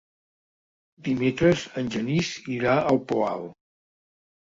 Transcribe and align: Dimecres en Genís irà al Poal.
Dimecres 1.09 1.67
en 1.83 1.93
Genís 1.99 2.35
irà 2.59 2.77
al 2.83 3.03
Poal. 3.15 3.51